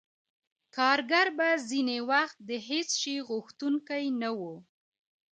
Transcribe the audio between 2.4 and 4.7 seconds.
د هېڅ شي غوښتونکی نه وو